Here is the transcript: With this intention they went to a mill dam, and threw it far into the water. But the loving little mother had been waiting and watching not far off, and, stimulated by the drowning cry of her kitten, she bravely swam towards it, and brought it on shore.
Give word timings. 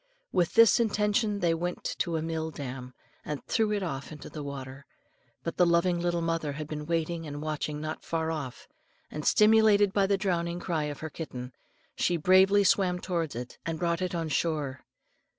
With 0.31 0.55
this 0.55 0.79
intention 0.79 1.41
they 1.41 1.53
went 1.53 1.83
to 1.99 2.17
a 2.17 2.23
mill 2.23 2.49
dam, 2.49 2.95
and 3.23 3.45
threw 3.45 3.71
it 3.71 3.81
far 3.81 4.01
into 4.09 4.31
the 4.31 4.41
water. 4.41 4.87
But 5.43 5.57
the 5.57 5.65
loving 5.67 5.99
little 5.99 6.23
mother 6.23 6.53
had 6.53 6.67
been 6.67 6.87
waiting 6.87 7.27
and 7.27 7.39
watching 7.39 7.79
not 7.79 8.03
far 8.03 8.31
off, 8.31 8.67
and, 9.11 9.23
stimulated 9.27 9.93
by 9.93 10.07
the 10.07 10.17
drowning 10.17 10.59
cry 10.59 10.85
of 10.85 11.01
her 11.01 11.11
kitten, 11.11 11.53
she 11.95 12.17
bravely 12.17 12.63
swam 12.63 12.97
towards 12.97 13.35
it, 13.35 13.59
and 13.63 13.77
brought 13.77 14.01
it 14.01 14.15
on 14.15 14.29
shore. 14.29 14.79